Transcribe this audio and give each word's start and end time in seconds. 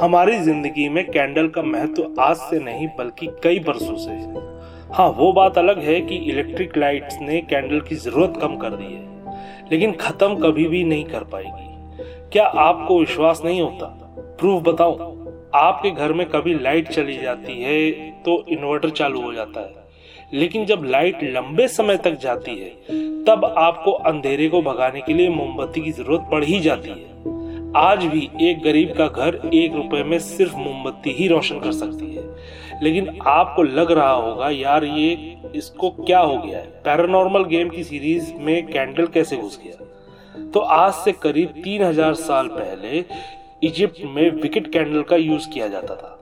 हमारी 0.00 0.38
ज़िंदगी 0.38 0.88
में 0.88 1.04
कैंडल 1.06 1.48
का 1.48 1.62
महत्व 1.62 2.14
आज 2.20 2.36
से 2.38 2.58
नहीं, 2.58 2.86
बल्कि 2.98 3.26
कई 3.42 3.58
बरसों 3.58 3.96
से 3.96 4.10
है। 4.10 4.44
हाँ 4.92 5.08
वो 5.10 5.32
बात 5.32 5.58
अलग 5.58 5.78
है 5.78 6.00
कि 6.00 6.16
इलेक्ट्रिक 6.30 6.76
लाइट्स 6.76 7.18
ने 7.20 7.40
कैंडल 7.40 7.80
की 7.80 7.94
ज़रूरत 7.96 8.38
कम 8.42 8.56
कर 8.56 8.70
दी 8.72 8.84
है, 8.84 9.32
लेकिन 9.70 9.92
खत्म 9.92 10.36
कभी 10.38 10.66
भी 10.66 10.82
नहीं 10.84 11.04
कर 11.04 11.24
पाएगी। 11.24 11.98
क्या 12.32 12.44
आपको 12.44 12.98
विश्वास 13.00 13.42
नहीं 13.44 13.60
होता? 13.60 13.86
प्रूफ 14.40 14.62
बताओ 14.64 14.96
आपके 15.56 15.90
घर 15.90 16.12
में 16.12 16.26
कभी 16.28 16.54
लाइट 16.54 16.88
चली 16.88 17.16
जाती 17.16 17.60
है 17.62 17.90
तो 18.22 18.44
इन्वर्टर 18.48 18.90
चालू 18.92 19.22
हो 19.22 19.32
जाता 19.32 19.60
है। 19.60 19.88
लेकिन 20.32 20.64
जब 20.66 20.84
लाइट 20.86 21.22
लंबे 21.26 21.68
समय 21.68 21.96
तक 21.98 22.18
जाती 22.18 22.56
है, 22.58 22.70
तब 23.24 23.44
आपको 23.58 23.92
अंधेरे 23.92 24.48
को 24.48 24.62
भगाने 24.62 25.00
के 25.00 25.14
लिए 25.14 25.28
मोमबत्ती 25.30 25.80
की 25.80 25.92
ज़रूरत 25.92 26.28
पड़ 26.30 26.44
ही 26.44 26.60
जाती 26.60 26.90
है। 26.90 27.38
आज 27.76 28.04
भी 28.04 28.30
एक 28.40 28.62
गरीब 28.62 28.94
का 28.98 29.08
घर 29.08 29.50
एक 29.54 29.74
रुपए 29.74 30.02
में 30.02 30.18
सिर्फ़ 30.18 30.56
मोमबत्ती 30.56 31.10
ही 31.10 31.28
रोशन 31.28 31.60
कर 31.60 31.72
सकती 31.72 32.14
है। 32.14 32.36
लेकिन 32.82 33.18
आपको 33.26 33.62
लग 33.62 33.90
रहा 33.90 34.12
होगा, 34.12 34.50
यार, 34.50 34.84
ये 34.84 35.36
इसको 35.54 35.90
क्या 35.90 36.18
हो 36.18 36.38
गया 36.38 36.58
है? 36.58 36.64
पैरानॉर्मल 36.64 37.44
गेम 37.44 37.68
की 37.68 37.84
सीरीज़ 37.84 38.34
में 38.34 38.66
कैंडल 38.66 39.06
कैसे 39.06 39.36
घुस 39.36 39.60
गया? 39.64 39.84
तो 40.54 40.60
आज 40.60 40.92
से 40.92 41.12
करीब 41.12 41.48
तीन 41.48 41.82
हज़ार 41.82 42.14
साल 42.14 42.48
पहले 42.48 43.04
इजिप्ट 43.68 44.00
में 44.04 44.30
विकेट 44.30 44.72
कैंडल 44.72 45.02
का 45.02 45.16
यूज़ 45.16 45.48
किया 45.48 45.68
जाता 45.68 45.94
था। 45.94 46.16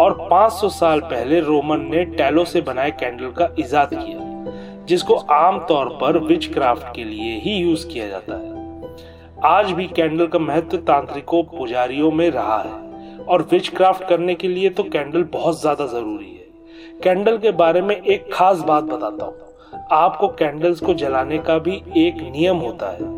और 0.00 0.28
500 0.30 0.68
साल 0.68 1.00
पहले 1.00 1.40
रोमन 1.40 1.80
ने 1.80 2.04
टैलो 2.04 2.44
से 2.44 2.60
बनाए 2.60 2.90
कैंडल 2.90 3.30
का 3.30 3.54
इजाद 3.58 3.90
किया, 3.92 4.44
जिसको 4.86 5.14
आमतौर 5.14 5.98
पर 6.00 6.18
विच 6.18 6.46
क्राफ्ट 6.46 6.96
के 6.96 7.04
लिए 7.04 7.38
ही 7.38 7.56
यूज़ 7.56 7.88
किया 7.88 8.08
जाता 8.08 8.34
है। 8.34 8.57
आज 9.44 9.70
भी 9.70 9.86
कैंडल 9.86 10.26
का 10.26 10.38
महत्व 10.38 10.76
तांत्रिकों, 10.76 11.42
पुजारियों 11.42 12.10
में 12.10 12.30
रहा 12.30 12.56
है। 12.62 13.24
और 13.24 13.42
विच 13.42 13.68
क्राफ्ट 13.68 14.08
करने 14.08 14.34
के 14.34 14.48
लिए 14.48 14.70
तो 14.70 14.82
कैंडल 14.82 15.22
बहुत 15.24 15.60
ज़्यादा 15.60 15.86
ज़रूरी 15.86 16.26
है। 16.26 17.00
कैंडल 17.02 17.38
के 17.38 17.50
बारे 17.50 17.82
में 17.82 17.94
एक 17.96 18.28
खास 18.32 18.58
बात 18.58 18.84
बताता 18.84 19.24
हूँ। 19.24 19.86
आपको 19.92 20.28
कैंडल्स 20.28 20.80
को 20.80 20.94
जलाने 20.94 21.38
का 21.38 21.58
भी 21.58 21.82
एक 21.96 22.14
नियम 22.32 22.56
होता 22.56 22.90
है। 22.90 23.16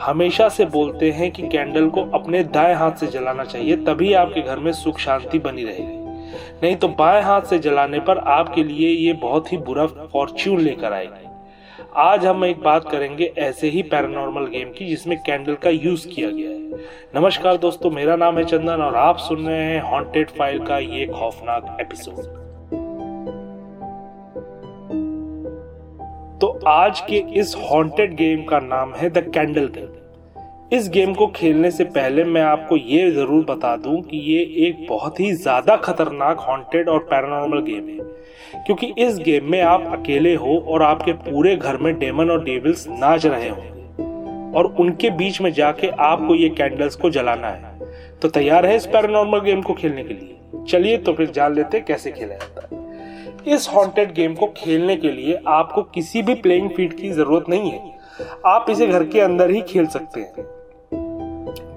हमेशा 0.00 0.48
से 0.48 0.64
बोलते 0.64 1.10
हैं 1.10 1.30
कि 1.30 1.48
कैंडल 1.48 1.88
को 1.88 2.02
अपने 2.14 2.44
दाएँ 2.44 2.74
हाथ 2.74 2.92
से 2.92 3.06
जलाना 3.06 3.44
चाहिए, 3.44 3.76
तभी 3.76 4.12
आपके 4.12 4.40
घर 4.40 4.58
में 4.58 4.72
सुख 4.72 4.98
शांति 4.98 5.38
बनी 5.38 5.64
रहेगी। 5.64 6.00
नहीं 6.62 6.76
तो 6.76 6.88
बाएँ 6.88 7.22
हाथ 7.22 7.42
से 7.42 7.58
जलाने 7.58 8.00
पर 8.00 8.18
आपके 8.18 8.64
लिए 8.64 8.88
ये 8.88 9.12
बहुत 9.12 9.52
ही 9.52 9.58
बुरा 9.58 9.86
फॉर्च्यून 9.86 10.60
लेकर 10.60 10.92
आएगी। 10.92 11.28
आज 11.96 12.24
हम 12.26 12.44
एक 12.44 12.60
बात 12.62 12.88
करेंगे 12.90 13.24
ऐसे 13.38 13.68
ही 13.68 13.82
पैरानॉर्मल 13.82 14.44
गेम 14.46 14.68
की, 14.68 14.86
जिसमें 14.86 15.16
कैंडल 15.22 15.54
का 15.54 15.70
यूज़ 15.70 16.06
किया 16.08 16.30
गया 16.30 16.50
है। 16.50 16.78
नमस्कार 17.16 17.56
दोस्तों, 17.56 17.90
मेरा 17.90 18.16
नाम 18.16 18.38
है 18.38 18.44
चंदन 18.44 18.82
और 18.82 18.94
आप 18.96 19.16
सुन 19.16 19.46
रहे 19.46 19.64
हैं 19.64 19.80
हॉन्टेड 19.82 20.30
फ़ाइल 20.30 20.64
का 20.66 20.78
ये 20.78 21.06
खौफनाक 21.06 21.76
एपिसोड 21.80 22.22
तो 26.40 26.58
आज 26.66 27.00
के 27.00 27.18
इस 27.40 27.54
हॉन्टेड 27.70 28.14
गेम 28.16 28.44
का 28.44 28.60
नाम 28.60 28.94
है 28.94 29.10
द 29.10 29.30
कैंडल 29.34 29.66
गेम 29.66 30.01
इस 30.72 30.88
गेम 30.88 31.12
को 31.14 31.26
खेलने 31.26 31.70
से 31.70 31.84
पहले 31.84 32.22
मैं 32.24 32.42
आपको 32.42 32.76
ये 32.76 33.10
ज़रूर 33.10 33.44
बता 33.44 33.74
दूँ 33.76 34.00
कि 34.02 34.16
ये 34.16 34.40
एक 34.66 34.86
बहुत 34.88 35.18
ही 35.20 35.32
ज़्यादा 35.32 35.74
खतरनाक 35.76 36.38
हॉन्टेड 36.40 36.88
और 36.88 36.98
पैरानॉर्मल 37.10 37.60
गेम 37.62 37.88
है। 37.88 38.62
क्योंकि 38.66 38.86
इस 38.98 39.18
गेम 39.18 39.50
में 39.50 39.60
आप 39.62 39.84
अकेले 39.92 40.34
हो 40.34 40.56
और 40.68 40.82
आपके 40.82 41.12
पूरे 41.12 41.54
घर 41.56 41.76
में 41.76 41.98
डेमन 41.98 42.30
और 42.30 42.44
डेविल्स 42.44 42.86
नाच 42.90 43.26
रहे 43.26 43.48
होंगे 43.48 44.58
और 44.58 44.66
उनके 44.80 45.10
बीच 45.10 45.40
में 45.40 45.52
जाके 45.52 45.88
आपको 46.00 46.34
ये 46.34 46.48
कैंडल्स 46.50 46.96
को 46.96 47.10
जलाना 47.10 47.48
है। 47.48 47.90
तो 48.22 48.28
तैयार 48.28 48.66
है 48.66 48.76
इस 48.76 48.86
पैरानॉर्मल 48.86 49.40
गेम 49.40 49.62
को 49.62 49.74
खेलने 49.74 50.04
के 50.04 50.14
लिए? 50.14 50.64
चलिए 50.68 50.96
तो 50.96 51.12
फिर 51.12 51.30
जान 51.30 51.54
लेते 51.54 51.80
कैसे 51.80 52.10
खेला 52.10 52.34
जाता 52.34 52.66
है। 52.66 53.54
इस 53.54 53.68
हॉन्टेड 53.74 54.14
गेम 54.14 54.34
को 54.34 54.46
खेलने 54.56 54.96
के 54.96 55.12
लिए 55.12 55.38
आपको 55.48 55.82
किसी 55.84 56.22
भी 56.22 56.34
प्लेइंग 56.36 56.70
फ़ील्ड 56.70 56.94
की 56.94 57.10
ज़रूरत 57.10 57.48
नहीं 57.48 57.70
है। 57.70 58.00
आप 58.46 58.66
इसे 58.70 58.86
घर 58.86 59.04
के 59.04 59.20
अंदर 59.20 59.50
ही 59.50 59.60
खेल 59.68 59.86
सकते 59.88 60.20
हैं। 60.20 60.44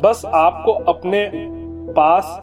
बस 0.03 0.21
आपको 0.25 0.71
अपने 0.89 1.29
पास 1.93 2.39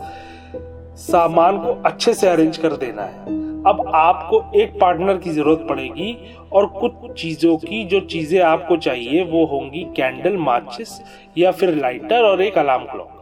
सामान 1.00 1.59
को 1.59 1.72
अच्छे 1.82 2.15
से 2.15 2.28
अरेंज 2.28 2.56
कर 2.56 2.76
देना 2.76 3.03
है। 3.03 3.41
अब 3.65 3.84
आपको 3.94 4.43
एक 4.59 4.78
पार्टनर 4.81 5.19
की 5.19 5.31
ज़रूरत 5.31 5.66
पड़ेगी 5.69 6.16
और 6.53 6.66
कुछ 6.69 6.93
चीज़ों 7.12 7.56
की, 7.56 7.84
जो 7.84 8.00
चीज़ें 8.03 8.41
आपको 8.43 8.76
चाहिए, 8.78 9.22
वो 9.25 9.44
होंगी 9.47 9.82
कैंडल 9.97 10.37
माचिस 10.38 11.00
या 11.38 11.50
फिर 11.53 11.75
लाइटर 11.76 12.22
और 12.22 12.43
एक 12.43 12.59
अलार्म 12.59 12.84
क्लॉक 12.84 13.19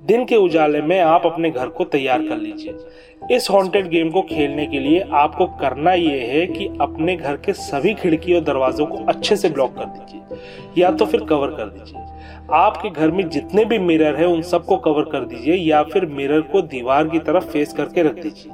दिन 0.00 0.24
के 0.24 0.36
उजाले 0.36 0.80
में 0.82 0.98
आप 1.00 1.26
अपने 1.26 1.50
घर 1.50 1.68
को 1.68 1.84
तैयार 1.86 2.22
कर 2.22 2.36
लीजिए। 2.36 3.36
इस 3.36 3.48
हॉन्टेड 3.50 3.88
गेम 3.88 4.10
को 4.10 4.22
खेलने 4.22 4.66
के 4.66 4.78
लिए 4.78 5.00
आपको 5.12 5.46
करना 5.60 5.92
यह 5.92 6.32
है 6.32 6.46
कि 6.46 6.66
अपने 6.80 7.16
घर 7.16 7.36
के 7.36 7.52
सभी 7.52 7.94
खिड़की 7.94 8.34
और 8.34 8.40
दरवाजों 8.44 8.86
को 8.86 9.04
अच्छे 9.04 9.36
से 9.36 9.48
ब्लॉक 9.50 9.74
कर 9.76 9.84
दीजिए, 9.86 10.38
या 10.78 10.90
तो 10.90 11.06
फिर 11.06 11.24
कवर 11.24 11.50
कर 11.50 11.68
दीजिए। 11.68 12.03
आपके 12.52 12.90
घर 12.90 13.10
में 13.10 13.28
जितने 13.28 13.64
भी 13.64 13.78
मिरर 13.78 14.16
है, 14.16 14.26
उन 14.26 14.42
सबको 14.42 14.76
कवर 14.76 15.02
कर 15.02 15.20
दीजिए 15.20 15.54
या 15.54 15.82
फिर 15.82 16.06
मिरर 16.06 16.40
को 16.40 16.62
दीवार 16.62 17.08
की 17.08 17.18
तरफ़ 17.18 17.44
फेस 17.44 17.72
करके 17.72 18.02
रख 18.02 18.14
दीजिए। 18.14 18.52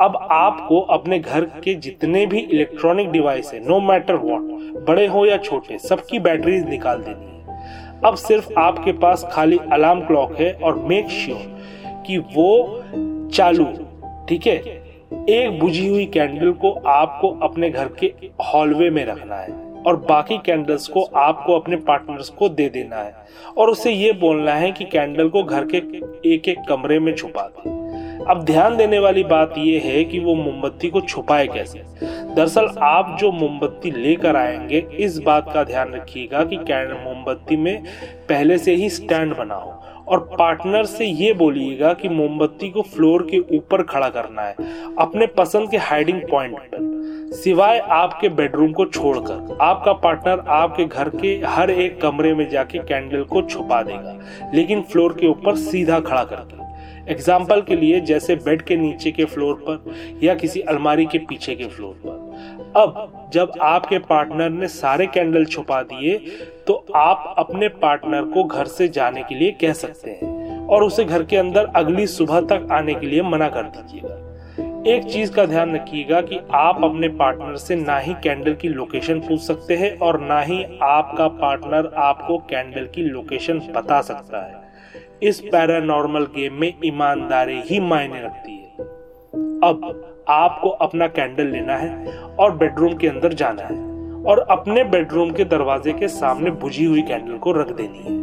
अब 0.00 0.28
आपको 0.30 0.80
अपने 0.80 1.18
घर 1.18 1.40
के 1.40 1.74
जितने 1.74 2.26
भी 2.26 2.38
इलेक्ट्रॉनिक 2.38 3.10
डिवाइस 3.10 3.50
है 3.54 3.68
नो 3.68 3.80
मैटर 3.80 4.14
वॉट 4.14 4.40
बड़े 4.88 5.06
हो 5.06 5.26
या 5.26 5.36
छोटे, 5.36 5.78
सबकी 5.78 6.18
बैटरीज 6.18 6.68
निकाल 6.68 6.98
देनी 6.98 7.26
है। 7.26 7.42
अब 8.04 8.14
सिर्फ़ 8.14 8.52
आपके 8.58 8.92
पास 8.92 9.28
खाली 9.32 9.58
अलार्म 9.72 10.00
क्लॉक 10.00 10.36
है 10.40 10.52
और 10.52 10.74
मेक 10.74 11.08
श्योर 11.08 11.38
sure 11.38 12.06
कि 12.06 12.18
वो 12.18 12.82
चालू, 13.34 13.64
ठीक 14.28 14.46
है? 14.46 14.56
एक 15.28 15.58
बुझी 15.60 15.88
हुई 15.88 16.06
कैंडल 16.06 16.52
को 16.52 16.72
आपको 16.72 17.28
अपने 17.42 17.70
घर 17.70 17.88
के 17.88 18.12
हॉलवे 18.44 18.90
में 18.90 19.04
रखना 19.04 19.36
है। 19.36 19.71
और 19.86 19.96
बाकी 19.96 20.38
कैंडल्स 20.38 20.88
को 20.88 21.02
आपको 21.02 21.58
अपने 21.58 21.76
पार्टनर्स 21.76 22.28
को 22.28 22.48
दे 22.48 22.68
देना 22.68 22.96
है। 22.96 23.14
और 23.58 23.70
उसे 23.70 23.92
ये 23.92 24.12
बोलना 24.12 24.52
है 24.52 24.72
कि 24.72 24.84
कैंडल 24.84 25.28
को 25.28 25.42
घर 25.42 25.66
के 25.66 25.76
एक 26.34 26.48
एक 26.48 26.58
कमरे 26.68 26.98
में 27.00 27.14
छुपा 27.14 27.42
दे। 27.42 27.82
अब 28.30 28.44
ध्यान 28.44 28.76
देने 28.76 28.98
वाली 28.98 29.24
बात 29.24 29.54
यह 29.58 29.82
है 29.84 30.04
कि 30.04 30.18
वो 30.18 30.34
मोमबत्ती 30.34 30.88
को 30.88 31.00
छुपाए 31.00 31.46
कैसे? 31.46 31.82
दरअसल 32.34 32.68
आप 32.82 33.16
जो 33.20 33.32
मोमबत्ती 33.32 33.90
लेकर 33.90 34.36
आएँगे, 34.36 34.86
इस 34.98 35.18
बात 35.18 35.50
का 35.54 35.64
ध्यान 35.64 35.92
रखिएगा 35.92 36.44
कि 36.44 36.56
मोमबत्ती 37.04 37.56
में 37.56 37.82
पहले 38.28 38.58
से 38.58 38.74
ही 38.74 38.90
स्टैंड 38.90 39.36
बना 39.36 39.54
हो। 39.54 39.82
और 40.08 40.20
पार्टनर 40.38 40.84
से 40.86 41.06
ये 41.06 41.32
बोलिएगा 41.34 41.92
कि 41.94 42.08
मोमबत्ती 42.08 42.70
को 42.70 42.82
फ्लोर 42.84 43.26
के 43.30 43.38
ऊपर 43.56 43.82
खड़ा 43.82 44.08
करना 44.08 44.42
है, 44.42 44.54
अपने 44.98 45.26
पसंद 45.36 45.70
के 45.70 45.76
हाइडिंग 45.78 46.20
पॉइंट 46.30 46.58
पर। 46.64 46.90
सिवाय 47.34 47.78
आपके 47.78 48.28
बेडरूम 48.30 48.72
को 48.72 48.84
छोड़कर, 48.86 49.56
आपका 49.60 49.92
पार्टनर 49.92 50.44
आपके 50.50 50.84
घर 50.84 51.08
के 51.10 51.34
हर 51.46 51.70
एक 51.70 52.00
कमरे 52.00 52.34
में 52.34 52.48
जाके 52.50 52.78
कैंडल 52.78 53.22
को 53.24 53.42
छुपा 53.42 53.82
देगा, 53.82 54.18
लेकिन 54.54 54.82
फ्लोर 54.82 55.16
के 55.20 55.26
ऊपर 55.26 55.56
सीधा 55.58 56.00
खड़ा 56.00 56.24
करके। 56.24 56.60
एग्ज़ाम्पल 57.12 57.60
के 57.60 57.76
लिए 57.76 58.00
जैसे 58.00 58.34
बेड 58.36 58.62
के 58.62 58.76
नीचे 58.76 59.10
के 59.10 59.24
फ्लोर 59.24 59.54
पर 59.68 60.20
या 60.22 60.34
किसी 60.34 60.60
अलमारी 60.62 61.06
के 61.06 61.18
पीछे 61.18 61.54
के 61.54 61.64
फ्लोर 61.66 61.94
पर। 62.04 62.70
अब 62.76 63.30
जब 63.34 63.52
आपके 63.62 63.98
पार्टनर 64.00 64.50
ने 64.50 64.68
सारे 64.68 65.06
कैंडल 65.06 65.44
छुपा 65.44 65.82
दिए 65.82 66.14
तो 66.66 66.86
आप 66.94 67.34
अपने 67.38 67.68
पार्टनर 67.68 68.22
को 68.22 68.44
घर 68.44 68.64
से 68.64 68.88
जाने 68.88 69.22
के 69.22 69.34
लिए 69.34 69.50
कह 69.50 69.72
सकते 69.72 70.10
हैं 70.10 70.66
और 70.66 70.84
उसे 70.84 71.04
घर 71.04 71.22
के 71.22 71.36
अंदर 71.36 71.64
अगली 71.64 72.06
सुबह 72.06 72.40
तक 72.40 72.68
आने 72.72 72.94
के 72.94 73.06
लिए 73.06 73.22
मना 73.22 73.48
कर 73.48 73.62
दीजिएगा। 73.62 74.28
एक 74.90 75.04
चीज़ 75.04 75.32
का 75.32 75.46
ध्यान 75.46 75.74
रखिएगा 75.74 76.20
कि 76.20 76.40
आप 76.54 76.84
अपने 76.84 77.08
पार्टनर 77.08 77.56
से 77.56 77.76
ना 77.76 77.98
ही 77.98 78.14
कैंडल 78.14 78.54
की 78.54 78.68
लोकेशन 78.68 79.20
पूछ 79.20 79.40
सकते 79.40 79.76
हैं 79.76 79.98
और 79.98 80.20
ना 80.20 80.40
ही 80.40 80.78
आपका 80.82 81.28
पार्टनर 81.28 81.92
आपको 81.96 82.38
कैंडल 82.38 82.86
की 82.86 83.02
लोकेशन 83.02 83.58
बता 83.58 84.00
सकता 84.00 84.46
है। 84.46 84.54
इस 85.22 85.40
पैरानॉर्मल 85.40 86.24
गेम 86.24 86.54
में 86.54 86.74
ईमानदारी 86.84 87.62
ही 87.66 87.80
मायने 87.80 88.22
रखती 88.22 88.56
है। 88.56 88.84
अब 89.64 90.08
आपको 90.28 90.68
अपना 90.68 91.06
कैंडल 91.06 91.46
लेना 91.46 91.76
है 91.76 92.18
और 92.18 92.56
बेडरूम 92.56 92.94
के 92.94 93.08
अंदर 93.08 93.32
जाना 93.32 93.62
है। 93.62 93.91
और 94.26 94.46
अपने 94.50 94.84
बेडरूम 94.84 95.32
के 95.32 95.44
दरवाजे 95.44 95.92
के 95.92 96.08
सामने 96.08 96.50
बुझी 96.50 96.84
हुई 96.84 97.02
कैंडल 97.02 97.38
को 97.38 97.52
रख 97.52 97.70
देनी 97.70 97.98
है। 97.98 98.20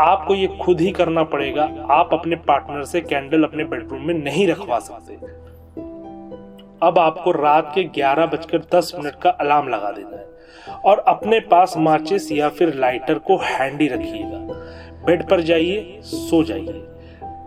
आपको 0.00 0.34
ये 0.34 0.46
खुद 0.46 0.80
ही 0.80 0.90
करना 0.90 1.22
पड़ेगा। 1.22 1.62
आप 1.90 2.08
अपने 2.12 2.36
पार्टनर 2.36 2.84
से 2.84 3.00
कैंडल 3.00 3.44
अपने 3.44 3.64
बेडरूम 3.64 4.00
में 4.00 4.14
नहीं 4.14 4.46
रखवा 4.48 4.78
सकते। 4.78 5.14
अब 6.82 6.98
आपको 6.98 7.30
रात 7.30 7.72
के 7.74 7.84
ग्यारह 7.84 8.26
बजकर 8.26 8.58
दस 8.74 8.92
मिनट 8.98 9.14
का 9.14 9.30
अलार्म 9.30 9.68
लगा 9.68 9.90
देना 9.90 10.16
है 10.16 10.26
और 10.84 10.98
अपने 10.98 11.40
पास 11.40 11.74
माचिस 11.78 12.32
या 12.32 12.48
फिर 12.48 12.74
लाइटर 12.74 13.18
को 13.18 13.36
हैंडी 13.36 13.88
रखिएगा। 13.88 14.38
बेड 15.06 15.28
पर 15.28 15.40
जाइए, 15.40 15.98
सो 16.02 16.42
जाइए। 16.44 16.84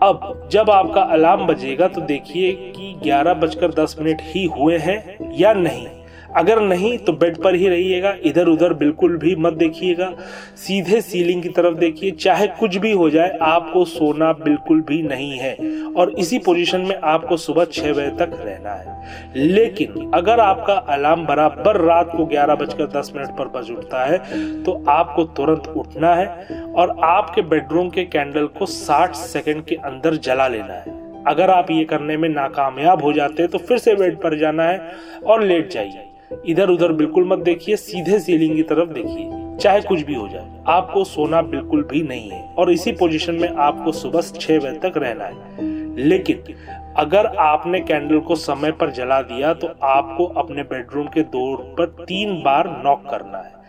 अब 0.03 0.49
जब 0.51 0.69
आपका 0.69 1.01
अलार्म 1.01 1.45
बजेगा 1.45 1.88
तो 1.88 2.01
देखिए 2.01 2.51
कि 2.51 2.95
ग्यारह 3.03 3.33
बजकर 3.33 3.71
दस 3.71 3.95
मिनट 4.01 4.17
ही 4.21 4.45
हुए 4.45 4.77
हैं 4.77 5.17
या 5.33 5.53
नहीं। 5.53 5.88
अगर 6.31 6.59
नहीं 6.61 6.97
तो 6.97 7.13
बेड 7.13 7.37
पर 7.37 7.55
ही 7.55 7.67
रहिएगा 7.67 8.13
इधर 8.25 8.47
उधर 8.47 8.73
बिल्कुल 8.73 9.17
भी 9.17 9.35
मत 9.35 9.53
देखिएगा, 9.53 10.11
सीधे 10.57 11.01
सीलिंग 11.01 11.41
की 11.43 11.49
तरफ़ 11.49 11.75
देखिए, 11.75 12.11
चाहे 12.13 12.47
कुछ 12.49 12.75
भी 12.77 12.91
हो 12.91 13.09
जाए, 13.09 13.37
आपको 13.41 13.83
सोना 13.85 14.31
बिल्कुल 14.35 14.81
भी 14.81 15.01
नहीं 15.03 15.37
है, 15.37 15.55
और 15.93 16.11
इसी 16.19 16.39
पोजीशन 16.39 16.81
में 16.81 16.95
आपको 16.95 17.37
सुबह 17.37 17.65
छह 17.65 17.91
बजे 17.91 18.09
तक 18.17 18.37
रहना 18.37 18.71
है। 18.71 18.99
लेकिन 19.37 20.11
अगर 20.15 20.39
आपका 20.39 20.73
अलार्म 20.73 21.25
बराबर 21.25 21.81
रात 21.81 22.11
को 22.17 22.25
ग्यारह 22.25 22.55
बजकर 22.55 22.87
दस 22.91 23.11
मिनट 23.15 23.37
पर 23.37 23.47
बज 23.49 23.71
उठता 23.71 24.05
है 24.05 24.17
तो 24.63 24.83
आपको 24.89 25.23
तुरंत 25.33 25.67
उठना 25.67 26.13
है, 26.15 26.27
और 26.67 26.95
आपके 27.05 27.41
बेडरूम 27.43 27.89
के 27.89 28.03
कैंडल 28.05 28.47
को 28.59 28.65
साठ 28.67 29.15
सेकेंड 29.15 29.63
के 29.65 29.75
अंदर 29.75 30.15
जला 30.17 30.47
लेना 30.47 30.73
है। 30.75 30.99
अगर 31.27 31.49
आप 31.49 31.71
ये 31.71 31.83
करने 31.85 32.15
में 32.17 32.27
नाकामयाब 32.29 33.03
हो 33.03 33.11
जाते 33.13 33.43
हैं 33.43 33.51
तो 33.51 33.57
फिर 33.59 33.77
से 33.77 33.95
बेड 33.95 34.15
पर 34.21 34.37
जाना 34.39 34.63
है, 34.63 34.79
और 35.23 35.43
लेट 35.43 35.69
जाइए। 35.71 36.07
इधर 36.45 36.69
उधर 36.69 36.91
बिल्कुल 36.93 37.27
मत 37.27 37.39
देखिए, 37.39 37.75
सीधे 37.75 38.19
सीलिंग 38.19 38.55
की 38.55 38.63
तरफ़ 38.63 38.89
देखिए, 38.89 39.57
चाहे 39.57 39.81
कुछ 39.81 40.01
भी 40.01 40.15
हो 40.15 40.27
जाए। 40.27 40.63
आपको 40.69 41.03
सोना 41.05 41.41
बिल्कुल 41.43 41.83
भी 41.83 42.01
नहीं 42.03 42.29
है 42.31 42.41
और 42.55 42.71
इसी 42.71 42.91
पोजीशन 42.93 43.35
में 43.35 43.47
आपको 43.49 43.91
सुबह 43.93 44.21
छह 44.21 44.59
बजे 44.59 44.79
तक 44.81 44.97
रहना 44.97 45.25
है। 45.25 45.69
लेकिन 45.97 46.43
अगर 46.97 47.25
आपने 47.25 47.79
कैंडल 47.81 48.19
को 48.19 48.35
समय 48.37 48.71
पर 48.71 48.91
जला 48.91 49.21
दिया 49.23 49.53
तो 49.53 49.67
आपको 49.83 50.25
अपने 50.35 50.63
बेडरूम 50.65 51.07
के 51.07 51.21
डोर 51.25 51.57
पर 51.77 51.85
तीन 52.05 52.41
बार 52.43 52.69
नॉक 52.83 53.03
करना 53.09 53.37
है। 53.37 53.59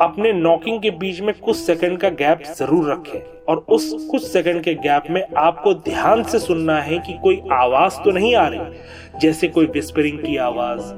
अपने 0.00 0.32
नॉकिंग 0.32 0.80
के 0.82 0.90
बीच 0.92 1.20
में 1.20 1.32
कुछ 1.34 1.56
सेकंड 1.56 1.98
का 1.98 2.08
गैप 2.12 2.42
ज़रूर 2.58 2.90
रखें 2.92 3.20
और 3.44 3.64
उस 3.68 3.92
कुछ 4.10 4.22
सेकंड 4.22 4.62
के 4.62 4.74
गैप 4.76 5.10
में 5.10 5.22
आपको 5.38 5.74
ध्यान 5.84 6.22
से 6.22 6.38
सुनना 6.38 6.80
है 6.80 6.98
कि 6.98 7.18
कोई 7.22 7.40
आवाज़ 7.52 7.98
तो 8.04 8.10
नहीं 8.10 8.34
आ 8.34 8.46
रही, 8.48 9.18
जैसे 9.20 9.48
कोई 9.48 9.66
विस्परिंग 9.66 10.18
की 10.18 10.36
आवाज़ 10.36 10.92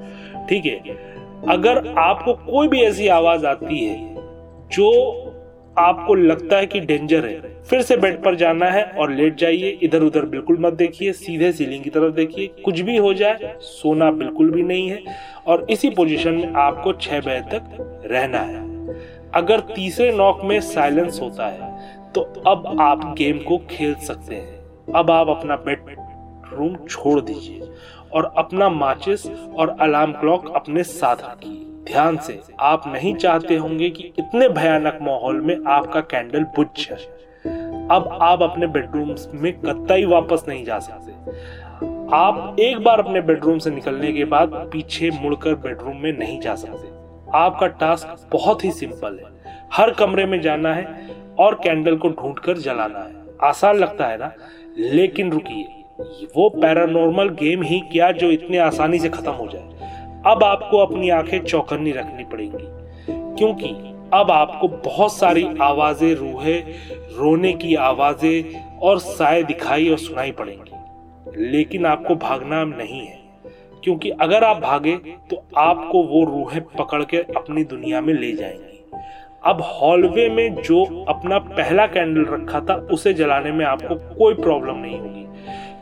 ठीक 0.49 0.67
है? 0.67 0.97
अगर 1.49 1.95
आपको 1.99 2.33
कोई 2.35 2.69
भी 2.69 2.83
ऐसी 2.83 3.09
आवाज़ 3.11 3.47
आती 3.47 3.85
है 3.85 3.97
जो 4.73 4.91
आपको 5.77 6.15
लगता 6.15 6.57
है 6.57 6.67
कि 6.67 6.81
डेंजर 6.81 7.27
है, 7.27 7.41
फिर 7.63 7.83
से 7.83 7.97
बेड 7.97 8.23
पर 8.23 8.35
जाना 8.35 8.67
है 8.67 8.83
और 8.91 9.13
लेट 9.13 9.37
जाइए। 9.37 9.71
इधर 9.83 10.03
उधर 10.03 10.25
बिल्कुल 10.25 10.57
मत 10.61 10.73
देखिए, 10.73 11.13
सीधे 11.13 11.51
सीलिंग 11.53 11.83
की 11.85 11.91
तरफ़ 11.91 12.15
देखिए। 12.15 12.47
कुछ 12.65 12.81
भी 12.81 12.97
हो 12.97 13.13
जाए, 13.15 13.55
सोना 13.61 14.11
बिल्कुल 14.13 14.51
भी 14.51 14.63
नहीं 14.63 14.89
है 14.89 15.03
और 15.47 15.67
इसी 15.71 15.91
पोजीशन 15.91 16.35
में 16.35 16.53
आपको 16.57 16.93
छह 16.93 17.21
बजे 17.21 17.41
तक 17.51 18.03
रहना 18.07 18.39
है। 18.41 18.65
अगर 19.35 19.61
तीसरे 19.75 20.11
नॉक 20.13 20.41
में 20.45 20.61
साइलेंस 20.63 21.21
होता 21.23 21.47
है 21.47 21.75
तो 22.13 22.21
अब 22.47 22.77
आप 22.81 23.15
गेम 23.19 23.39
को 23.39 23.59
खेल 23.71 23.95
सकते 24.03 24.35
हैं। 24.35 24.93
अब 24.95 25.11
आप 25.11 25.29
अपना 25.29 25.57
बेड 25.59 25.95
रूम 26.53 26.77
छोड़ 26.89 27.21
दीजिए। 27.21 27.61
और 28.17 28.35
अपना 28.37 28.69
माचिस 28.69 29.27
और 29.31 29.77
अलार्म 29.81 30.13
क्लॉक 30.13 30.53
अपने 30.57 30.83
साथ 30.83 31.17
रखिए। 31.17 31.93
ध्यान 31.93 32.17
से, 32.17 32.41
आप 32.61 32.83
नहीं 32.87 33.15
चाहते 33.15 33.57
होंगे 33.57 33.91
कि 33.91 34.13
इतने 34.19 34.49
भयानक 34.49 34.99
माहौल 35.03 35.41
में 35.41 35.57
आपका 35.67 36.01
कैंडल 36.01 36.43
बुझ 36.43 36.67
जाए। 36.77 37.17
अब 37.91 38.19
आप 38.23 38.43
अपने 38.43 38.67
बेडरूम 38.67 39.15
में 39.35 39.53
कतई 39.53 40.05
वापस 40.05 40.45
नहीं 40.49 40.65
जा 40.65 40.79
सकते। 40.79 41.13
आप 42.17 42.57
एक 42.61 42.85
बार 42.85 43.01
अपने 43.01 43.21
बेडरूम 43.21 43.59
से 43.59 43.71
निकलने 43.71 44.13
के 44.13 44.25
बाद 44.25 44.49
पीछे 44.49 45.11
मुड़कर 45.11 45.55
बेडरूम 45.55 45.97
में 45.97 46.19
नहीं 46.19 46.41
जा 46.41 46.55
सकते। 46.55 46.89
आपका 47.39 47.67
टास्क 47.67 48.29
बहुत 48.33 48.65
ही 48.65 48.71
सिंपल 48.71 49.21
है। 49.25 49.57
हर 49.73 49.91
कमरे 49.91 50.27
में 50.27 50.41
जाना 50.41 50.75
है 50.75 51.11
और 51.39 51.55
कैंडल 51.55 51.97
को 51.97 52.09
ढूंढकर 52.09 52.59
जलाना 52.59 52.99
है। 52.99 53.15
आसान 53.43 53.77
लगता 53.77 54.07
है 54.07 54.19
ना? 54.19 54.33
लेकिन 54.79 55.33
रुकिए। 55.33 55.76
वो 56.37 56.49
पैरानॉर्मल 56.53 57.29
गेम 57.35 57.63
ही 57.63 57.81
क्या 57.93 58.11
जो 58.13 58.31
इतने 58.31 58.59
आसानी 58.59 58.99
से 58.99 59.09
खत्म 59.09 59.33
हो 59.33 59.47
जाए। 59.47 60.23
अब 60.27 60.43
आपको 60.45 60.79
अपनी 60.79 61.11
आँखें 61.11 61.39
चौकन्नी 61.41 61.93
रखनी 61.93 62.25
पड़ेंगी, 62.25 62.65
क्योंकि 63.39 63.69
अब 64.15 64.31
आपको 64.31 64.69
बहुत 64.69 65.13
सारी 65.13 65.47
आवाज़ें, 65.63 66.15
रूहे, 66.15 66.59
रोने 67.13 67.53
की 67.55 67.75
आवाज़ें 67.75 68.79
और 68.79 68.99
साय 68.99 69.43
दिखाई 69.43 69.89
और 69.89 69.99
सुनाई 69.99 70.33
पड़ेंगी। 70.33 71.41
लेकिन 71.51 71.87
आपको 71.87 72.15
भागना 72.17 72.65
नहीं 72.67 73.01
है, 73.01 73.19
क्योंकि 73.85 74.11
अगर 74.11 74.45
आप 74.45 74.57
भागे 74.59 74.97
तो 75.31 75.43
आपको 75.59 76.03
वो 76.05 76.25
रूहें 76.25 76.61
पकड़ 76.79 77.03
के 77.05 77.17
अपनी 77.17 77.65
दुनिया 77.65 78.01
में 78.01 78.13
ले 78.15 78.33
जाएँगी। 78.33 78.73
अब 79.45 79.61
हॉलवे 79.65 80.29
में 80.29 80.55
जो 80.57 80.85
अपना 81.09 81.39
पहला 81.39 81.87
कैंडल 81.87 82.25
रखा 82.27 82.61
था, 82.61 82.75
उसे 82.93 83.15
जलाने 83.15 83.53
में 83.53 83.65
आपको 83.65 83.95
कोई 84.15 84.35
प्रॉब्लम 84.35 84.77
नहीं 84.77 84.99
होगी। 84.99 85.26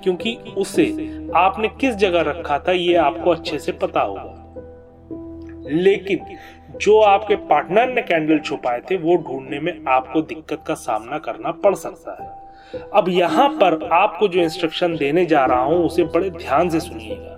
क्योंकि 0.05 0.39
उसे 0.57 0.87
आपने 1.37 1.69
किस 1.69 1.95
जगह 1.95 2.21
रखा 2.21 2.59
था, 2.59 2.73
ये 2.73 2.95
आपको 2.95 3.31
अच्छे 3.31 3.59
से 3.59 3.73
पता 3.73 4.01
होगा। 4.01 4.41
लेकिन 5.71 6.21
जो 6.81 7.01
आपके 7.01 7.37
पार्टनर 7.37 7.89
ने 7.89 8.03
कैंडल 8.03 8.39
छुपाए 8.39 8.81
थे, 8.81 8.97
वो 8.97 9.17
ढूँढने 9.17 9.61
में 9.61 9.85
आपको 9.89 10.23
दिक्कत 10.23 10.65
का 10.67 10.75
सामना 10.75 11.19
करना 11.19 11.51
पड़ 11.51 11.75
सकता 11.75 12.23
है। 12.23 12.45
अब 12.95 13.09
यहाँ 13.09 13.49
पर 13.49 13.89
आपको 13.93 14.29
जो 14.29 14.41
इंस्ट्रक्शन 14.41 14.97
देने 14.97 15.27
जा 15.27 15.45
रहा 15.45 15.63
हूँ, 15.63 15.87
उसे 15.87 16.05
बड़े 16.05 16.31
ध्यान 16.31 16.69
से 16.69 16.81
सुनिएगा। 16.81 17.34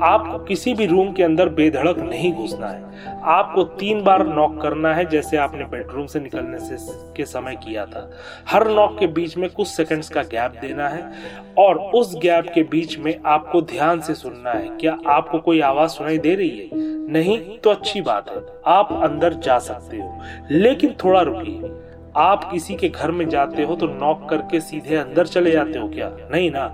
आपको 0.00 0.38
किसी 0.38 0.74
भी 0.74 0.86
रूम 0.86 1.12
के 1.12 1.22
अंदर 1.22 1.48
बेधड़क 1.48 1.98
नहीं 1.98 2.32
घुसना 2.32 2.66
है। 2.66 2.84
आपको 3.22 3.62
तीन 3.62 4.02
बार 4.02 4.26
नॉक 4.26 4.62
करना 4.62 4.94
है, 4.94 5.04
जैसे 5.04 5.36
आपने 5.36 5.64
बेडरूम 5.64 6.06
से 6.06 6.20
निकलने 6.20 6.58
से, 6.58 6.76
के 7.16 7.24
समय 7.24 7.56
किया 7.56 7.86
था। 7.86 8.10
हर 8.48 8.68
नॉक 8.68 8.98
के 8.98 9.06
बीच 9.06 9.36
में 9.36 9.50
कुछ 9.50 9.66
सेकंड्स 9.66 10.08
का 10.08 10.22
गैप 10.22 10.52
देना 10.60 10.88
है 10.88 11.12
और 11.58 11.78
उस 11.78 12.16
गैप 12.16 12.46
के 12.54 12.62
बीच 12.62 12.98
में 12.98 13.18
आपको 13.26 13.62
ध्यान 13.62 14.00
से 14.00 14.14
सुनना 14.14 14.50
है। 14.50 14.68
क्या 14.68 14.98
आपको 15.06 15.38
कोई 15.38 15.60
आवाज़ 15.60 15.90
सुनाई 15.90 16.18
दे 16.18 16.34
रही 16.34 16.58
है? 16.58 16.68
नहीं 17.08 17.58
तो 17.58 17.70
अच्छी 17.70 18.00
बात 18.00 18.30
है। 18.30 18.36
आप 18.66 19.00
अंदर 19.02 19.32
जा 19.32 19.58
सकते 19.58 19.96
हो। 19.96 20.18
लेकिन 20.50 20.94
थोड़ा 21.04 21.20
रुकिए। 21.20 21.87
आप 22.18 22.48
किसी 22.52 22.74
के 22.74 22.88
घर 22.88 23.10
में 23.10 23.28
जाते 23.28 23.62
हो 23.62 23.74
तो 23.76 23.86
नॉक 23.86 24.28
करके 24.30 24.60
सीधे 24.60 24.96
अंदर 24.96 25.26
चले 25.26 25.50
जाते 25.50 25.78
हो 25.78 25.88
क्या? 25.88 26.08
नहीं 26.32 26.50
ना। 26.50 26.66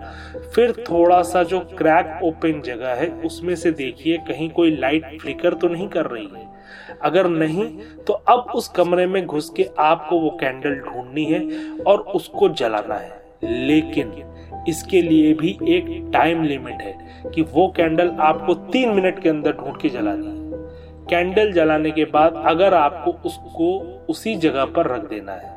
फिर 0.55 0.73
थोड़ा 0.91 1.23
सा 1.23 1.43
जो 1.43 1.61
क्रैक 1.61 2.21
ओपन 2.25 2.61
जगह 2.61 2.95
है, 2.95 3.09
उसमें 3.25 3.55
से 3.55 3.71
देखिए, 3.73 4.17
कहीं 4.19 4.51
कोई 4.51 4.77
लाइट 4.77 5.21
फ्लिकर 5.21 5.55
तो 5.55 5.69
नहीं 5.69 5.89
कर 5.89 6.07
रही 6.07 6.29
है। 6.37 6.47
अगर 7.03 7.29
नहीं 7.29 7.67
तो 8.07 8.13
अब 8.13 8.53
उस 8.55 8.69
कमरे 8.69 9.07
में 9.07 9.25
घुस 9.27 9.51
के 9.51 9.69
आपको 9.79 10.21
वो 10.21 10.31
कैंडल 10.41 10.75
ढूंढनी 10.75 11.25
है 11.25 11.69
और 11.87 12.01
उसको 12.15 12.49
जलाना 12.49 12.95
है। 12.95 13.23
लेकिन 13.45 14.13
इसके 14.69 15.03
लिए 15.03 15.35
भी 15.35 15.59
एक 15.69 16.11
टाइम 16.13 16.43
लिमिट 16.43 16.75
है 16.75 16.97
कि 17.35 17.43
वो 17.43 17.73
कैंडल 17.77 18.11
आपको 18.21 18.55
तीन 18.55 18.89
मिनट 18.89 19.19
के 19.19 19.29
अंदर 19.29 19.53
ढूंढ 19.53 19.77
के 19.77 19.89
जलानी 19.89 20.27
है। 20.27 20.44
कैंडल 21.11 21.53
जलाने 21.53 21.91
के 21.91 22.05
बाद 22.05 22.43
अगर 22.47 22.75
आपको 22.75 23.11
उसको 23.29 23.79
उसी 24.09 24.35
जगह 24.37 24.65
पर 24.67 24.87
रख 24.87 25.09
देना 25.09 25.33
है, 25.33 25.53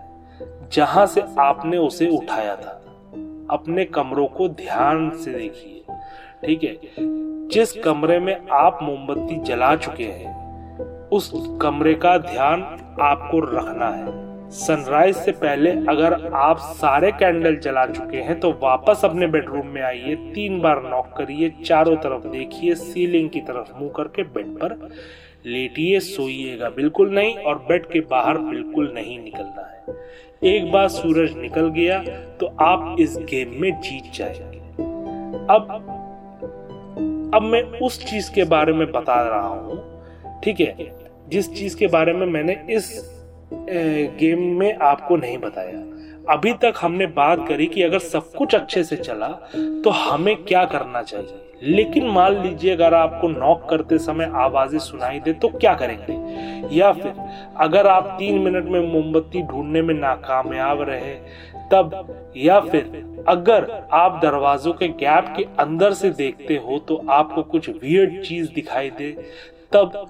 जहाँ 0.72 1.06
से 1.06 1.24
आपने 1.40 1.78
उसे 1.78 2.08
उठाया 2.10 2.56
था, 2.56 2.82
अपने 3.50 3.86
कमरों 3.86 4.28
को 4.28 4.48
ध्यान 4.50 5.10
से 5.18 5.32
देखिए, 5.32 5.84
ठीक 6.46 6.64
है? 6.64 6.78
जिस 7.50 7.72
कमरे 7.74 8.20
में 8.20 8.38
आप 8.52 8.80
मोमबत्ती 8.84 9.36
जला 9.44 9.76
चुके 9.76 10.04
हैं, 10.04 10.36
उस 11.10 11.32
कमरे 11.62 11.94
का 11.96 12.18
ध्यान 12.18 12.62
आपको 13.02 13.40
रखना 13.40 13.90
है। 13.90 14.26
सनराइज 14.50 15.16
से 15.16 15.32
पहले 15.34 15.72
अगर 15.90 16.14
आप 16.36 16.58
सारे 16.58 17.12
कैंडल 17.12 17.56
जला 17.56 17.86
चुके 17.86 18.18
हैं 18.18 18.40
तो 18.40 18.52
वापस 18.64 19.02
अपने 19.06 19.28
बेडरूम 19.28 19.68
में 19.68 19.82
आइए, 19.82 20.16
तीन 20.16 20.60
बार 20.62 20.82
नॉक 20.84 21.14
करिए, 21.18 21.50
चारों 21.66 21.96
तरफ़ 21.96 22.28
देखिए, 22.28 22.76
सीलिंग 22.76 23.30
की 23.30 23.42
तरफ़ 23.42 23.78
मुँह 23.80 23.92
करके 23.96 24.24
बेड 24.24 24.56
पर 24.58 24.90
लेटिए, 25.46 26.00
सोइएगा। 26.00 26.70
बिल्कुल 26.70 27.14
नहीं 27.16 27.36
और 27.38 27.58
बेड 27.68 27.86
के 27.86 28.00
बाहर 28.10 28.38
बिल्कुल 28.40 28.92
नहीं 28.96 29.20
निकलना 29.20 29.68
है। 29.68 30.56
एक 30.56 30.72
बार 30.72 30.88
सूरज 30.90 31.38
निकल 31.38 31.70
गया 31.70 32.00
तो 32.40 32.46
आप 32.62 32.96
इस 33.00 33.18
गेम 33.30 33.54
में 33.62 33.72
जीत 33.82 34.12
जाएँगे। 34.14 34.60
अब 35.50 35.94
अब 37.36 37.42
मैं 37.42 37.62
उस 37.80 38.04
चीज़ 38.06 38.32
के 38.34 38.44
बारे 38.46 38.74
में 38.74 38.92
बता 38.92 39.22
रहा 39.22 39.48
हूँ, 39.48 40.42
ठीक 40.44 40.60
है? 40.60 40.92
जिस 41.30 41.54
चीज़ 41.54 41.78
के 41.78 41.88
बारे 41.88 42.14
में 42.14 42.26
मैंने 42.26 42.54
इस 42.70 42.90
गेम 44.20 44.42
में 44.60 44.74
आपको 44.76 45.16
नहीं 45.16 45.38
बताया। 45.38 45.84
अभी 46.30 46.54
तक 46.54 46.74
हमने 46.82 47.06
बात 47.08 47.48
करी 47.48 47.66
कि 47.66 47.82
अगर 47.84 48.00
सब 48.00 48.32
कुछ 48.32 48.56
अच्छे 48.56 48.84
से 48.84 48.96
चला 48.96 49.28
तो 49.84 49.90
हमें 49.90 50.36
क्या 50.38 50.64
करना 50.66 51.02
चाहिए? 51.02 51.44
लेकिन 51.64 52.08
मान 52.08 52.34
लीजिए 52.38 52.72
अगर 52.72 52.94
आपको 52.94 53.28
नॉक 53.28 53.68
करते 53.70 53.98
समय 53.98 54.32
आवाज़ें 54.36 54.80
सुनाई 54.80 55.20
दे 55.20 55.34
तो 55.34 55.48
क्या 55.50 55.74
करेंगे? 55.74 56.76
या 56.76 56.92
फिर 56.92 57.14
अगर 57.58 57.88
आप 57.88 58.16
तीन 58.20 58.40
मिनट 58.40 58.66
में 58.66 58.80
मोमबत्ती 58.84 59.42
ढूँढने 59.44 59.82
में 59.82 59.94
नाकामयाब 59.94 60.82
रहे, 60.82 61.14
तब 61.72 62.34
या 62.38 62.60
फिर 62.60 63.24
अगर 63.28 63.72
आप 63.94 64.20
दरवाजों 64.24 64.74
के 64.74 64.88
गैप 64.88 65.34
के 65.38 65.44
अंदर 65.60 65.94
से 65.94 66.10
देखते 66.12 66.56
हो 66.58 66.80
तो 66.80 67.02
आपको 67.10 67.44
कुछ 67.46 67.70
वियर्ड 67.72 68.22
चीज़ 68.22 68.52
दिखाई 68.54 68.90
दे, 68.90 69.12
तब 69.72 70.06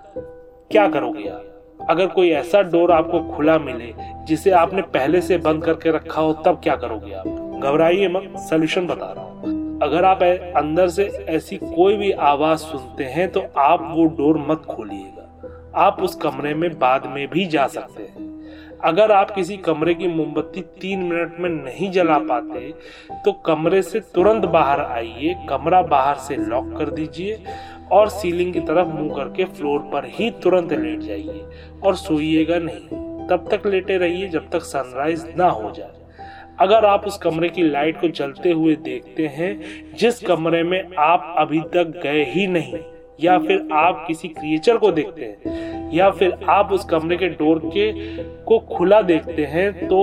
क्या 0.72 0.88
करोगे 0.90 1.30
आप? 1.30 1.47
अगर 1.80 2.08
कोई 2.08 2.30
ऐसा 2.30 2.62
डोर 2.62 2.92
आपको 2.92 3.20
खुला 3.36 3.58
मिले, 3.60 3.94
जिसे 4.26 4.52
आपने 4.52 4.82
पहले 4.82 5.22
से 5.22 5.38
बंद 5.38 5.64
करके 5.64 5.92
रखा 5.92 6.22
हो, 6.22 6.34
तब 6.34 6.60
क्या 6.64 6.76
करोगे 6.76 7.14
आप? 7.14 7.28
घबराइए 7.64 8.08
मत 8.08 8.34
सोल्यूशन 8.40 8.88
बता 8.88 9.12
रहा 9.12 9.26
हूँ। 9.26 9.80
अगर 9.84 10.06
आप 10.06 10.24
अंदर 10.58 10.88
से 10.88 11.06
ऐसी 11.30 11.58
कोई 11.58 11.96
भी 11.98 12.12
आवाज़ 12.12 12.60
सुनते 12.60 13.04
हैं 13.04 13.30
तो 13.32 13.44
आप 13.58 13.94
वो 13.96 14.06
डोर 14.18 14.38
मत 14.38 14.66
खोलिएगा। 14.66 15.24
आप 15.76 16.02
उस 16.02 16.16
कमरे 16.16 16.54
में 16.54 16.70
बाद 16.80 17.06
में 17.06 17.28
भी 17.28 17.46
जा 17.46 17.68
सकते 17.68 18.04
हैं। 18.04 18.27
अगर 18.82 19.12
आप 19.12 19.32
किसी 19.32 19.58
कमरे 19.58 19.94
की 19.94 20.08
मोमबत्ती 20.08 20.62
तीन 20.82 21.00
मिनट 21.00 21.40
में 21.40 21.50
नहीं 21.50 21.90
जला 21.92 22.18
पाते 22.20 22.74
तो 23.26 23.32
कमरे 23.46 23.82
से 23.82 24.00
तुरंत 24.16 24.46
बाहर 24.46 24.82
आइए, 24.82 25.36
कमरा 25.50 25.82
बाहर 25.84 26.16
से 26.18 26.36
लॉक 26.36 26.74
कर 26.78 26.90
दीजिए 26.90 27.40
और 27.92 28.10
सीलिंग 28.10 28.54
की 28.54 28.60
तरफ़ 28.60 28.88
मुँह 28.88 29.16
करके 29.16 29.46
फ्लोर 29.48 29.80
पर 29.94 30.06
ही 30.10 30.30
तुरंत 30.44 30.74
लेट 30.74 31.00
जाइए 31.00 31.46
और 31.84 31.96
सोइएगा 31.96 32.60
नहीं। 32.60 33.06
तब 33.28 33.48
तक 33.52 33.68
लेटे 33.68 33.98
रहिए 33.98 34.28
जब 34.30 34.50
तक 34.50 34.62
सनराइज 34.64 35.26
ना 35.38 35.48
हो 35.48 35.72
जाए। 35.72 35.92
अगर 36.60 36.86
आप 36.86 37.08
उस 37.08 37.18
कमरे 37.18 37.50
की 37.50 37.64
लाइट 37.64 38.00
को 38.02 38.08
जलते 38.10 38.52
हुए 38.52 38.76
देखते 38.76 39.28
हैं, 39.28 39.60
जिस 39.98 40.22
कमरे 40.22 40.64
में 40.64 40.96
आप 41.00 41.34
अभी 41.38 41.60
तक 41.74 42.00
गए 42.04 42.24
ही 42.26 42.48
नहीं, 42.48 42.80
या 43.20 43.38
फिर 43.40 43.68
आप 43.74 44.04
किसी 44.08 44.28
क्रिएचर 44.28 44.78
को 44.78 44.92
देखते 44.92 45.26
हैं 45.26 45.77
या 45.94 46.10
फिर 46.10 46.38
आप 46.50 46.72
उस 46.72 46.86
कमरे 46.86 47.18
के 47.18 47.30
डोर 47.30 47.60
के 47.66 47.92
को 48.44 48.60
खुला 48.76 49.02
देखते 49.02 49.46
हैं 49.46 49.72
तो 49.88 50.02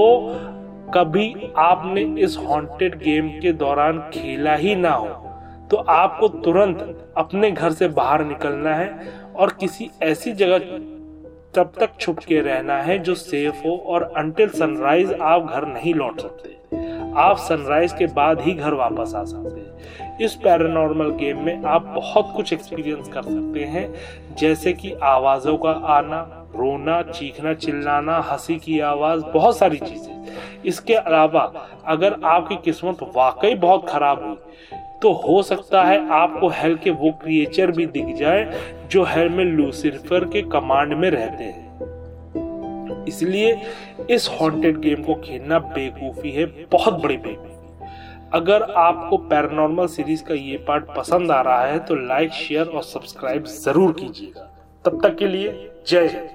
कभी 0.95 1.35
आपने 1.57 2.03
इस 2.23 2.37
हॉन्टेड 2.39 2.99
गेम 2.99 3.29
के 3.41 3.53
दौरान 3.53 3.99
खेला 4.15 4.55
ही 4.55 4.75
ना 4.77 4.93
हो। 4.93 5.07
तो 5.71 5.77
आपको 5.77 6.29
तुरंत 6.29 7.13
अपने 7.17 7.51
घर 7.51 7.73
से 7.73 7.89
बाहर 7.89 8.25
निकलना 8.25 8.75
है 8.75 8.91
और 9.37 9.57
किसी 9.61 9.91
ऐसी 10.03 10.33
जगह 10.33 10.59
तब 11.55 11.73
तक 11.81 11.91
छुप 12.01 12.19
के 12.19 12.41
रहना 12.41 12.77
है 12.83 12.99
जो 12.99 13.15
सेफ़ 13.15 13.67
हो 13.67 13.77
और 13.87 14.03
अंटिल 14.17 14.49
सनराइज 14.49 15.13
आप 15.13 15.47
घर 15.47 15.67
नहीं 15.67 15.95
लौट 15.95 16.21
सकते। 16.21 16.53
आप 17.17 17.37
सनराइज 17.39 17.93
के 17.93 18.07
बाद 18.07 18.41
ही 18.41 18.53
घर 18.53 18.75
वापस 18.75 19.13
आ 19.15 19.25
सकते 19.25 19.61
हैं। 19.61 20.04
इस 20.21 20.35
पैरानॉर्मल 20.35 21.11
गेम 21.11 21.39
में 21.39 21.65
आप 21.65 21.83
बहुत 21.87 22.33
कुछ 22.37 22.53
एक्सपीरियंस 22.53 23.09
कर 23.09 23.23
सकते 23.23 23.65
हैं। 23.65 23.89
जैसे 24.39 24.73
कि 24.73 24.93
आवाजों 25.03 25.57
का 25.57 25.71
आना, 25.71 26.21
रोना, 26.57 27.01
चीखना, 27.03 27.55
चिल्लाना, 27.55 28.19
हँसी 28.21 28.57
की 28.57 28.79
आवाज़, 28.81 29.25
बहुत 29.25 29.57
सारी 29.59 29.79
चीज़ें। 29.79 30.63
इसके 30.65 30.95
अलावा 30.95 31.43
अगर 31.87 32.17
आपकी 32.25 32.57
किस्मत 32.57 33.03
वाकई 33.17 33.55
बहुत 33.55 33.89
खराब 33.89 34.25
हुई 34.25 34.37
तो 35.03 35.13
हो 35.13 35.43
सकता 35.43 35.83
है 35.85 36.09
आपको 36.11 36.49
हेल 36.49 36.77
के 36.77 36.91
वो 36.91 37.11
क्रिएचर 37.23 37.71
भी 37.71 37.87
दिख 37.87 38.15
जाए 38.17 38.61
जो 38.91 39.05
हेल 39.05 39.29
में 39.29 39.45
लूसिफर 39.45 40.25
के 40.25 40.43
कमांड 40.43 40.93
में 40.93 41.11
रहते 41.11 41.45
हैं। 41.45 43.05
इसलिए 43.09 43.57
इस 44.11 44.29
हॉन्टेड 44.41 44.79
गेम 44.79 45.03
को 45.03 45.15
खेलना 45.15 45.59
बेकूफी 45.59 46.31
है, 46.31 46.45
बहुत 46.73 47.03
बड़ी 47.03 47.17
बेकूफी 47.17 47.54
अगर 48.35 48.63
आपको 48.63 49.17
पैरानॉर्मल 49.29 49.87
सीरीज़ 49.87 50.23
का 50.25 50.35
ये 50.35 50.57
पार्ट 50.69 50.85
पसंद 50.97 51.31
आ 51.31 51.41
रहा 51.41 51.65
है 51.65 51.79
तो 51.81 51.95
लाइक, 51.97 52.33
शेयर 52.33 52.67
और 52.67 52.83
सब्सक्राइब 52.83 53.45
ज़रूर 53.47 53.93
कीजिएगा। 53.93 54.51
तब 54.85 55.01
तक 55.03 55.17
के 55.19 55.27
लिए 55.29 55.71
जय 55.89 56.07
हिंद। 56.07 56.31